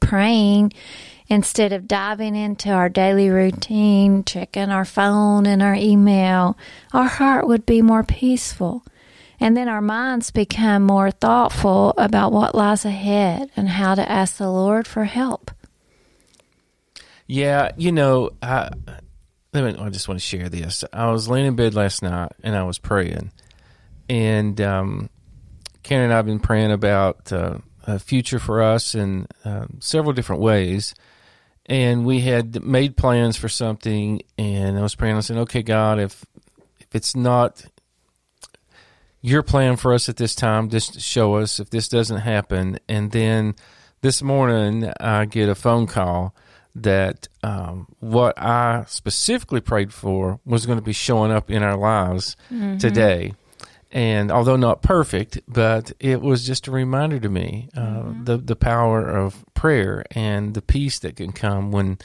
praying 0.00 0.74
instead 1.30 1.72
of 1.72 1.86
diving 1.86 2.34
into 2.34 2.68
our 2.70 2.88
daily 2.88 3.30
routine, 3.30 4.24
checking 4.24 4.68
our 4.68 4.84
phone 4.84 5.46
and 5.46 5.62
our 5.62 5.74
email, 5.74 6.58
our 6.92 7.06
heart 7.06 7.46
would 7.46 7.64
be 7.64 7.80
more 7.80 8.02
peaceful. 8.02 8.84
And 9.38 9.56
then 9.56 9.68
our 9.68 9.80
minds 9.80 10.30
become 10.32 10.82
more 10.82 11.10
thoughtful 11.10 11.94
about 11.96 12.32
what 12.32 12.54
lies 12.54 12.84
ahead 12.84 13.50
and 13.56 13.68
how 13.68 13.94
to 13.94 14.10
ask 14.10 14.36
the 14.36 14.50
Lord 14.50 14.86
for 14.86 15.04
help. 15.04 15.52
Yeah, 17.26 17.70
you 17.76 17.92
know, 17.92 18.30
I, 18.42 18.70
I 19.54 19.88
just 19.90 20.08
want 20.08 20.20
to 20.20 20.26
share 20.26 20.48
this. 20.48 20.84
I 20.92 21.10
was 21.12 21.28
laying 21.28 21.46
in 21.46 21.54
bed 21.54 21.74
last 21.74 22.02
night 22.02 22.32
and 22.42 22.56
I 22.56 22.64
was 22.64 22.78
praying, 22.78 23.30
and 24.08 24.60
um, 24.60 25.10
Karen 25.84 26.04
and 26.04 26.12
I 26.12 26.16
have 26.16 26.26
been 26.26 26.40
praying 26.40 26.72
about 26.72 27.32
uh, 27.32 27.58
a 27.86 28.00
future 28.00 28.40
for 28.40 28.62
us 28.62 28.96
in 28.96 29.28
uh, 29.44 29.66
several 29.78 30.12
different 30.12 30.42
ways. 30.42 30.92
And 31.70 32.04
we 32.04 32.20
had 32.20 32.64
made 32.64 32.96
plans 32.96 33.36
for 33.36 33.48
something, 33.48 34.20
and 34.36 34.76
I 34.76 34.82
was 34.82 34.96
praying. 34.96 35.16
I 35.16 35.20
said, 35.20 35.36
"Okay, 35.38 35.62
God, 35.62 36.00
if 36.00 36.26
if 36.80 36.94
it's 36.94 37.14
not 37.14 37.64
your 39.22 39.42
plan 39.42 39.76
for 39.76 39.94
us 39.94 40.08
at 40.08 40.16
this 40.16 40.34
time, 40.34 40.68
just 40.68 41.00
show 41.00 41.36
us 41.36 41.60
if 41.60 41.70
this 41.70 41.88
doesn't 41.88 42.18
happen." 42.18 42.78
And 42.88 43.12
then 43.12 43.54
this 44.00 44.20
morning, 44.20 44.90
I 44.98 45.26
get 45.26 45.48
a 45.48 45.54
phone 45.54 45.86
call 45.86 46.34
that 46.74 47.28
um, 47.44 47.86
what 48.00 48.36
I 48.36 48.84
specifically 48.88 49.60
prayed 49.60 49.92
for 49.92 50.40
was 50.44 50.66
going 50.66 50.78
to 50.78 50.84
be 50.84 50.92
showing 50.92 51.30
up 51.30 51.50
in 51.50 51.62
our 51.62 51.76
lives 51.76 52.36
today. 52.78 53.34
And 53.92 54.30
although 54.30 54.56
not 54.56 54.82
perfect, 54.82 55.40
but 55.48 55.92
it 55.98 56.20
was 56.20 56.46
just 56.46 56.68
a 56.68 56.70
reminder 56.70 57.18
to 57.18 57.28
me 57.28 57.68
uh, 57.76 57.80
mm-hmm. 57.80 58.24
the 58.24 58.36
the 58.36 58.56
power 58.56 59.04
of 59.04 59.44
prayer 59.54 60.04
and 60.12 60.54
the 60.54 60.62
peace 60.62 61.00
that 61.00 61.16
can 61.16 61.32
come 61.32 61.72
when 61.72 61.98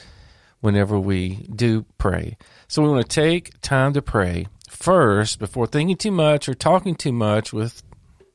whenever 0.61 0.99
we 0.99 1.47
do 1.55 1.85
pray. 1.99 2.37
So 2.67 2.81
we 2.81 2.89
want 2.89 3.07
to 3.07 3.21
take 3.21 3.61
time 3.61 3.93
to 3.93 4.01
pray 4.01 4.47
first 4.67 5.37
before 5.37 5.67
thinking 5.67 5.95
too 5.95 6.11
much 6.11 6.49
or 6.49 6.55
talking 6.55 6.95
too 6.95 7.11
much 7.11 7.53
with 7.53 7.83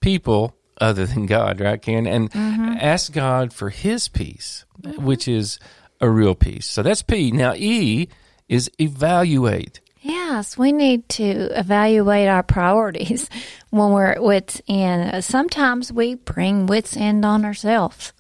people 0.01 0.55
other 0.81 1.07
than 1.07 1.27
God, 1.27 1.61
right, 1.61 1.81
Karen? 1.81 2.07
And 2.07 2.31
mm-hmm. 2.31 2.77
ask 2.81 3.13
God 3.13 3.53
for 3.53 3.71
His 3.71 4.09
peace, 4.09 4.65
mm-hmm. 4.81 5.05
which 5.05 5.29
is 5.29 5.59
a 6.01 6.09
real 6.09 6.35
peace. 6.35 6.67
So 6.67 6.83
that's 6.83 7.03
P. 7.03 7.31
Now 7.31 7.55
E 7.55 8.09
is 8.49 8.71
evaluate. 8.81 9.81
Yes, 10.03 10.57
we 10.57 10.73
need 10.73 11.09
to 11.11 11.59
evaluate 11.59 12.29
our 12.29 12.43
priorities 12.43 13.29
when 13.71 13.91
we're 13.93 14.13
at 14.13 14.23
wits 14.23 14.63
end. 14.67 15.15
Uh, 15.15 15.21
sometimes 15.21 15.93
we 15.93 16.15
bring 16.15 16.67
wits 16.67 16.97
end 16.97 17.25
on 17.25 17.45
ourselves. 17.45 18.13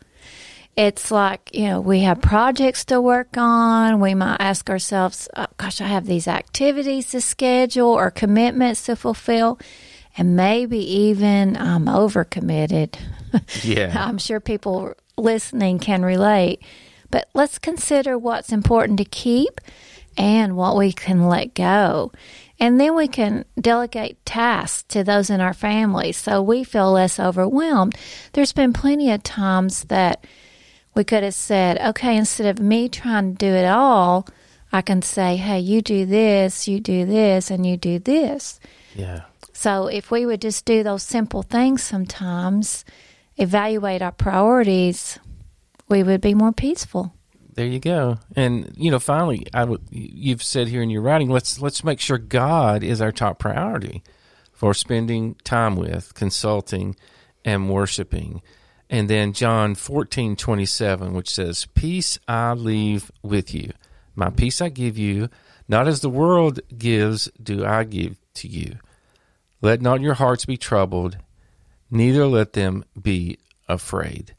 It's 0.76 1.10
like, 1.10 1.50
you 1.52 1.66
know, 1.66 1.80
we 1.80 2.00
have 2.00 2.20
projects 2.20 2.84
to 2.86 3.00
work 3.00 3.36
on. 3.36 4.00
We 4.00 4.14
might 4.14 4.36
ask 4.40 4.70
ourselves, 4.70 5.28
oh, 5.36 5.46
gosh, 5.56 5.80
I 5.80 5.86
have 5.86 6.06
these 6.06 6.28
activities 6.28 7.10
to 7.10 7.20
schedule 7.20 7.88
or 7.88 8.10
commitments 8.10 8.84
to 8.84 8.94
fulfill. 8.94 9.58
And 10.16 10.36
maybe 10.36 10.78
even 10.78 11.56
I'm 11.56 11.86
overcommitted. 11.86 12.96
Yeah. 13.62 13.94
I'm 13.96 14.18
sure 14.18 14.40
people 14.40 14.94
listening 15.16 15.78
can 15.78 16.04
relate. 16.04 16.60
But 17.12 17.28
let's 17.32 17.60
consider 17.60 18.18
what's 18.18 18.50
important 18.50 18.98
to 18.98 19.04
keep 19.04 19.60
and 20.20 20.54
what 20.54 20.76
we 20.76 20.92
can 20.92 21.26
let 21.28 21.54
go. 21.54 22.12
And 22.58 22.78
then 22.78 22.94
we 22.94 23.08
can 23.08 23.46
delegate 23.58 24.22
tasks 24.26 24.82
to 24.88 25.02
those 25.02 25.30
in 25.30 25.40
our 25.40 25.54
family 25.54 26.12
so 26.12 26.42
we 26.42 26.62
feel 26.62 26.92
less 26.92 27.18
overwhelmed. 27.18 27.96
There's 28.34 28.52
been 28.52 28.74
plenty 28.74 29.10
of 29.10 29.22
times 29.22 29.84
that 29.84 30.26
we 30.94 31.04
could 31.04 31.22
have 31.22 31.32
said, 31.32 31.80
okay, 31.80 32.18
instead 32.18 32.46
of 32.46 32.62
me 32.62 32.90
trying 32.90 33.32
to 33.32 33.38
do 33.38 33.50
it 33.50 33.64
all, 33.64 34.28
I 34.70 34.82
can 34.82 35.00
say, 35.00 35.36
hey, 35.36 35.58
you 35.58 35.80
do 35.80 36.04
this, 36.04 36.68
you 36.68 36.80
do 36.80 37.06
this, 37.06 37.50
and 37.50 37.64
you 37.64 37.78
do 37.78 37.98
this. 37.98 38.60
Yeah. 38.94 39.22
So 39.54 39.86
if 39.86 40.10
we 40.10 40.26
would 40.26 40.42
just 40.42 40.66
do 40.66 40.82
those 40.82 41.02
simple 41.02 41.42
things 41.42 41.82
sometimes, 41.82 42.84
evaluate 43.38 44.02
our 44.02 44.12
priorities, 44.12 45.18
we 45.88 46.02
would 46.02 46.20
be 46.20 46.34
more 46.34 46.52
peaceful. 46.52 47.14
There 47.54 47.66
you 47.66 47.80
go. 47.80 48.18
And 48.36 48.72
you 48.76 48.90
know, 48.90 48.98
finally, 48.98 49.46
I 49.52 49.64
would, 49.64 49.82
you've 49.90 50.42
said 50.42 50.68
here 50.68 50.82
in 50.82 50.90
your 50.90 51.02
writing, 51.02 51.30
let's 51.30 51.60
let's 51.60 51.84
make 51.84 52.00
sure 52.00 52.18
God 52.18 52.82
is 52.82 53.00
our 53.00 53.12
top 53.12 53.38
priority 53.38 54.02
for 54.52 54.74
spending 54.74 55.34
time 55.42 55.76
with, 55.76 56.14
consulting, 56.14 56.96
and 57.44 57.70
worshiping. 57.70 58.42
And 58.88 59.08
then 59.08 59.32
John 59.32 59.74
fourteen 59.74 60.36
twenty 60.36 60.66
seven, 60.66 61.12
which 61.14 61.30
says, 61.30 61.66
"Peace 61.74 62.18
I 62.28 62.52
leave 62.52 63.10
with 63.22 63.54
you; 63.54 63.72
my 64.14 64.30
peace 64.30 64.60
I 64.60 64.68
give 64.68 64.98
you. 64.98 65.28
Not 65.68 65.86
as 65.86 66.00
the 66.00 66.10
world 66.10 66.58
gives, 66.76 67.30
do 67.40 67.64
I 67.64 67.84
give 67.84 68.16
to 68.34 68.48
you. 68.48 68.78
Let 69.62 69.80
not 69.80 70.00
your 70.00 70.14
hearts 70.14 70.44
be 70.44 70.56
troubled, 70.56 71.16
neither 71.90 72.26
let 72.26 72.54
them 72.54 72.84
be 73.00 73.38
afraid." 73.68 74.34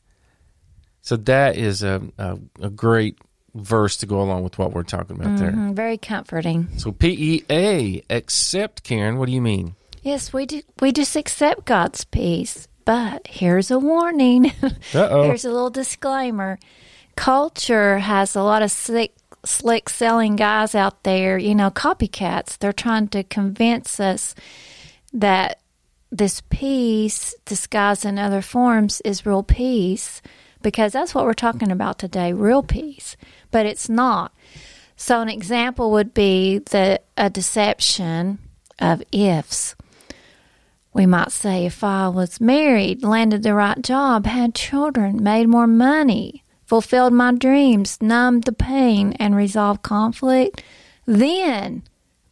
So 1.01 1.17
that 1.17 1.58
is 1.58 1.84
a, 1.84 2.01
a, 2.17 2.38
a 2.62 2.70
great 2.70 3.17
verse 3.55 3.98
to 3.98 4.05
go 4.05 4.22
along 4.22 4.43
with 4.43 4.58
what 4.58 4.72
we're 4.72 4.84
talking 4.84 5.17
about 5.17 5.38
there. 5.38 5.51
Mhm, 5.51 5.74
very 5.74 5.98
comforting. 5.98 6.70
So 6.77 6.91
P 6.91 7.08
E 7.10 7.43
A, 7.50 8.03
accept, 8.10 8.84
Karen. 8.84 9.17
What 9.17 9.25
do 9.27 9.31
you 9.34 9.41
mean? 9.41 9.75
Yes, 10.03 10.31
we 10.34 10.46
do, 10.46 10.62
we 10.79 10.91
just 10.91 11.15
accept 11.15 11.65
God's 11.65 12.03
peace. 12.05 12.67
But 12.86 13.27
here's 13.27 13.70
a 13.70 13.77
warning. 13.77 14.46
Here's 14.91 15.46
a 15.46 15.51
little 15.51 15.70
disclaimer. 15.70 16.58
Culture 17.15 18.00
has 18.00 18.36
a 18.36 18.41
lot 18.41 18.63
of 18.63 18.72
slick, 18.72 19.13
slick 19.46 19.88
selling 19.88 20.36
guys 20.36 20.74
out 20.74 21.03
there, 21.03 21.38
you 21.38 21.53
know, 21.53 21.70
copycats. 21.70 22.58
They're 22.58 22.74
trying 22.74 23.10
to 23.10 23.24
convince 23.24 24.00
us 24.00 24.34
that 25.13 25.60
this 26.12 26.41
peace 26.50 27.36
disguised 27.46 28.03
in 28.03 28.17
other 28.17 28.41
forms 28.41 29.00
is 29.01 29.27
real 29.27 29.43
peace 29.43 30.22
because 30.62 30.94
that's 30.94 31.13
what 31.15 31.25
we're 31.25 31.34
talking 31.34 31.72
about 31.72 32.00
today, 32.00 32.34
real 32.34 32.63
peace. 32.63 33.18
But 33.51 33.65
it's 33.65 33.89
not. 33.89 34.34
So 34.96 35.22
an 35.22 35.30
example 35.30 35.91
would 35.91 36.13
be 36.13 36.60
the 36.60 37.01
a 37.18 37.30
deception 37.30 38.39
of 38.80 39.03
ifs. 39.12 39.75
We 40.94 41.06
might 41.06 41.32
say 41.32 41.65
if 41.65 41.84
I 41.84 42.10
was 42.10 42.41
married, 42.41 43.03
landed 43.03 43.44
the 43.44 43.53
right 43.53 43.82
job, 43.82 44.25
had 44.25 44.53
children, 44.53 45.24
made 45.24 45.48
more 45.48 45.68
money, 45.68 46.44
fulfilled 46.65 47.13
my 47.13 47.34
dreams, 47.34 47.98
numbed 48.01 48.44
the 48.44 48.51
pain, 48.51 49.13
and 49.13 49.36
resolved 49.36 49.84
conflict, 49.84 50.63
then 51.06 51.84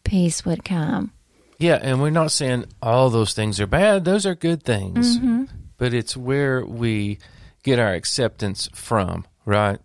peace 0.04 0.46
would 0.46 0.66
come. 0.66 1.12
Yeah, 1.58 1.80
and 1.82 2.02
we're 2.02 2.10
not 2.10 2.32
saying 2.32 2.66
all 2.82 3.10
those 3.10 3.34
things 3.34 3.60
are 3.60 3.68
bad. 3.68 4.06
Those 4.06 4.26
are 4.26 4.36
good 4.36 4.64
things. 4.64 5.18
Mm-hmm. 5.18 5.46
But 5.78 5.94
it's 5.94 6.16
where 6.16 6.66
we 6.66 7.20
get 7.64 7.80
our 7.80 7.94
acceptance 7.94 8.70
from, 8.74 9.26
right? 9.46 9.80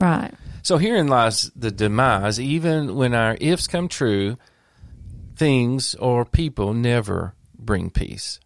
Right. 0.00 0.32
So 0.62 0.78
herein 0.78 1.08
lies 1.08 1.50
the 1.56 1.70
demise. 1.70 2.38
Even 2.38 2.94
when 2.94 3.14
our 3.14 3.36
ifs 3.40 3.66
come 3.66 3.88
true, 3.88 4.36
things 5.36 5.94
or 5.96 6.24
people 6.24 6.74
never 6.74 7.34
bring 7.58 7.90
peace. 7.90 8.40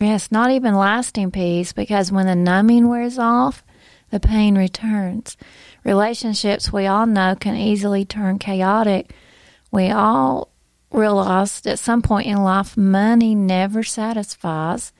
Yes, 0.00 0.32
not 0.32 0.50
even 0.50 0.74
lasting 0.74 1.30
peace 1.30 1.72
because 1.72 2.10
when 2.10 2.26
the 2.26 2.34
numbing 2.34 2.88
wears 2.88 3.18
off, 3.18 3.62
the 4.10 4.20
pain 4.20 4.56
returns. 4.56 5.36
Relationships 5.84 6.72
we 6.72 6.86
all 6.86 7.06
know 7.06 7.36
can 7.38 7.56
easily 7.56 8.04
turn 8.04 8.38
chaotic. 8.38 9.12
We 9.70 9.90
all 9.90 10.50
realized 10.90 11.66
at 11.66 11.78
some 11.78 12.02
point 12.02 12.26
in 12.26 12.42
life 12.42 12.76
money 12.76 13.34
never 13.34 13.82
satisfies. 13.82 14.92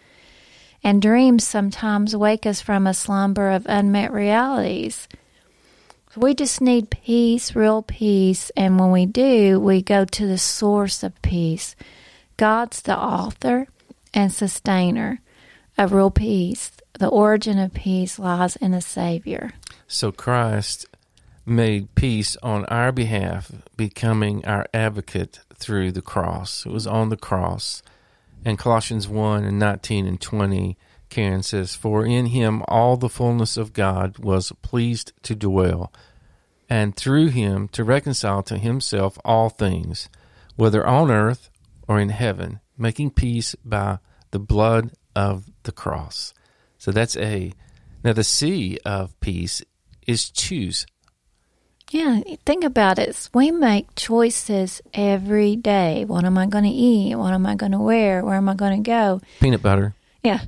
And 0.83 1.03
dreams 1.03 1.47
sometimes 1.47 2.17
wake 2.17 2.47
us 2.47 2.61
from 2.61 2.87
a 2.87 2.95
slumber 2.95 3.51
of 3.51 3.67
unmet 3.69 4.13
realities. 4.13 5.09
We 6.17 6.35
just 6.35 6.61
need 6.61 6.91
peace, 6.91 7.55
real 7.55 7.83
peace. 7.83 8.51
And 8.57 8.81
when 8.81 8.91
we 8.91 9.07
do, 9.07 9.61
we 9.61 9.83
go 9.83 10.05
to 10.05 10.27
the 10.27 10.39
source 10.39 11.03
of 11.03 11.21
peace. 11.23 11.77
God's 12.37 12.83
the 12.83 12.97
author 12.97 13.69
and 14.15 14.33
sustainer 14.33 15.21
of 15.79 15.93
real 15.93 16.11
peace. 16.11 16.73
The 16.99 17.09
origin 17.09 17.59
of 17.59 17.75
peace 17.75 18.19
lies 18.19 18.57
in 18.57 18.73
the 18.73 18.81
Savior. 18.81 19.53
So 19.87 20.11
Christ 20.11 20.87
made 21.47 21.95
peace 21.95 22.37
on 22.43 22.65
our 22.67 22.93
behalf, 22.93 23.53
becoming 23.77 24.45
our 24.45 24.67
advocate 24.75 25.41
through 25.55 25.93
the 25.93 26.03
cross. 26.03 26.67
It 26.67 26.73
was 26.73 26.87
on 26.87 27.09
the 27.09 27.17
cross. 27.17 27.83
And 28.45 28.59
Colossians 28.59 29.07
1 29.07 29.45
and 29.45 29.59
19 29.59 30.07
and 30.07 30.21
20, 30.21 30.79
Karen 31.11 31.43
says, 31.43 31.75
For 31.75 32.07
in 32.07 32.27
him 32.27 32.63
all 32.69 32.97
the 32.97 33.09
fullness 33.09 33.57
of 33.57 33.73
God 33.73 34.19
was 34.19 34.53
pleased 34.63 35.13
to 35.25 35.35
dwell, 35.35 35.93
and 36.69 36.97
through 36.97 37.29
him 37.29 37.69
to 37.69 37.85
reconcile 37.85 38.43
to 38.45 38.57
himself 38.57 39.19
all 39.25 39.51
things, 39.51 40.09
whether 40.57 40.87
on 40.87 41.11
earth 41.11 41.51
or 41.87 42.01
in 42.01 42.11
heaven, 42.11 42.61
making 42.79 43.11
peace 43.11 43.55
by 43.65 43.99
the 44.31 44.39
blood 44.39 44.93
of 45.15 45.51
the 45.65 45.73
cross. 45.73 46.33
So 46.79 46.93
that's 46.93 47.17
A. 47.17 47.53
Now, 48.03 48.15
the 48.15 48.25
C 48.25 48.79
of 48.87 49.19
peace 49.21 49.63
is 50.07 50.31
choose. 50.31 50.87
Yeah, 51.91 52.21
think 52.47 52.63
about 52.63 53.01
it. 53.01 53.29
We 53.35 53.51
make 53.51 53.97
choices 53.97 54.81
every 54.95 55.57
day. 55.57 56.05
What 56.05 56.25
am 56.25 56.39
I 56.39 56.47
going 56.47 56.63
to 56.63 56.71
eat? 56.71 57.17
What 57.17 57.35
am 57.35 57.45
I 57.45 57.57
going 57.57 57.73
to 57.73 57.81
wear? 57.81 58.25
Where 58.25 58.37
am 58.37 58.49
I 58.49 58.55
going 58.55 58.81
to 58.81 58.89
go? 58.89 59.21
Peanut 59.41 59.61
butter. 59.61 59.95
Yeah. 60.23 60.43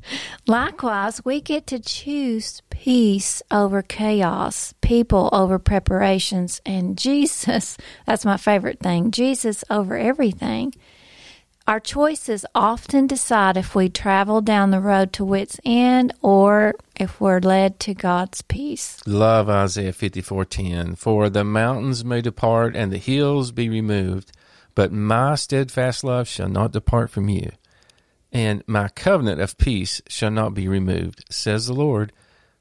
Likewise, 0.46 1.24
we 1.24 1.40
get 1.40 1.66
to 1.68 1.80
choose 1.80 2.62
peace 2.70 3.42
over 3.50 3.82
chaos, 3.82 4.74
people 4.82 5.30
over 5.32 5.58
preparations, 5.58 6.60
and 6.64 6.96
Jesus. 6.96 7.76
That's 8.06 8.24
my 8.24 8.36
favorite 8.36 8.78
thing. 8.78 9.10
Jesus 9.10 9.64
over 9.68 9.96
everything. 9.96 10.74
Our 11.66 11.78
choices 11.78 12.44
often 12.56 13.06
decide 13.06 13.56
if 13.56 13.74
we 13.74 13.88
travel 13.88 14.40
down 14.40 14.72
the 14.72 14.80
road 14.80 15.12
to 15.14 15.24
wit's 15.24 15.60
end 15.64 16.12
or 16.20 16.74
if 16.96 17.20
we're 17.20 17.38
led 17.38 17.78
to 17.80 17.94
God's 17.94 18.42
peace. 18.42 19.00
Love 19.06 19.48
Isaiah 19.48 19.92
54:10. 19.92 20.96
For 20.96 21.30
the 21.30 21.44
mountains 21.44 22.04
may 22.04 22.20
depart 22.20 22.74
and 22.74 22.90
the 22.90 22.98
hills 22.98 23.52
be 23.52 23.68
removed, 23.68 24.32
but 24.74 24.92
my 24.92 25.36
steadfast 25.36 26.02
love 26.02 26.26
shall 26.26 26.48
not 26.48 26.72
depart 26.72 27.10
from 27.10 27.28
you, 27.28 27.52
and 28.32 28.64
my 28.66 28.88
covenant 28.88 29.40
of 29.40 29.56
peace 29.56 30.02
shall 30.08 30.30
not 30.32 30.54
be 30.54 30.66
removed, 30.66 31.24
says 31.30 31.66
the 31.66 31.74
Lord, 31.74 32.12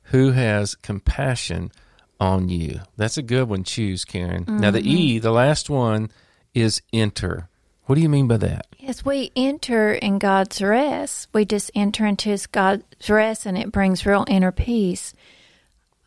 who 0.06 0.32
has 0.32 0.76
compassion 0.76 1.72
on 2.20 2.50
you. 2.50 2.82
That's 2.98 3.18
a 3.18 3.24
good 3.24 3.50
one. 3.50 3.64
Choose, 3.64 4.06
Karen. 4.06 4.46
Mm-hmm. 4.46 4.60
Now 4.60 4.70
the 4.70 4.88
E, 4.88 5.18
the 5.18 5.32
last 5.32 5.72
one, 5.72 6.12
is 6.54 6.84
enter. 6.94 7.48
What 7.86 7.96
do 7.96 8.02
you 8.02 8.10
mean 8.10 8.28
by 8.28 8.38
that? 8.38 8.68
Yes, 8.78 9.04
we 9.04 9.32
enter 9.36 9.94
in 9.94 10.20
God's 10.20 10.62
rest. 10.62 11.28
We 11.34 11.46
just 11.46 11.72
enter 11.76 12.06
into 12.06 12.30
His 12.30 12.48
God's 12.48 13.10
rest, 13.10 13.46
and 13.46 13.58
it 13.58 13.72
brings 13.72 14.06
real 14.06 14.26
inner 14.28 14.52
peace. 14.52 15.14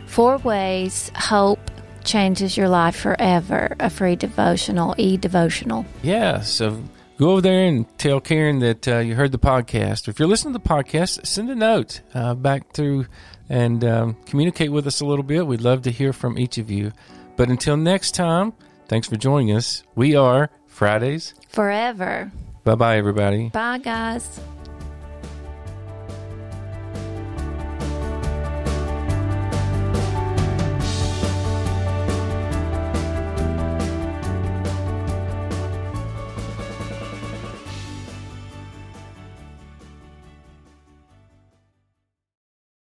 Four 0.07 0.37
Ways 0.37 1.11
Hope 1.15 1.71
Changes 2.03 2.55
Your 2.55 2.69
Life 2.69 2.95
Forever, 2.95 3.75
a 3.79 3.89
free 3.89 4.15
devotional, 4.15 4.95
e 4.97 5.17
devotional. 5.17 5.85
Yeah, 6.03 6.41
so 6.41 6.81
go 7.17 7.31
over 7.31 7.41
there 7.41 7.65
and 7.65 7.85
tell 7.97 8.19
Karen 8.19 8.59
that 8.59 8.87
uh, 8.87 8.97
you 8.99 9.15
heard 9.15 9.31
the 9.31 9.39
podcast. 9.39 10.07
If 10.07 10.19
you're 10.19 10.27
listening 10.27 10.53
to 10.53 10.59
the 10.59 10.69
podcast, 10.69 11.25
send 11.25 11.49
a 11.49 11.55
note 11.55 12.01
uh, 12.13 12.35
back 12.35 12.71
through 12.73 13.07
and 13.49 13.83
um, 13.83 14.17
communicate 14.25 14.71
with 14.71 14.87
us 14.87 15.01
a 15.01 15.05
little 15.05 15.23
bit. 15.23 15.45
We'd 15.45 15.61
love 15.61 15.81
to 15.83 15.91
hear 15.91 16.13
from 16.13 16.37
each 16.37 16.57
of 16.57 16.69
you. 16.69 16.91
But 17.35 17.49
until 17.49 17.77
next 17.77 18.15
time, 18.15 18.53
thanks 18.87 19.07
for 19.07 19.17
joining 19.17 19.51
us. 19.51 19.83
We 19.95 20.15
are 20.15 20.49
Fridays 20.67 21.33
Forever. 21.49 22.31
Bye 22.65 22.73
bye, 22.75 22.97
everybody. 22.97 23.49
Bye, 23.49 23.77
guys. 23.77 24.39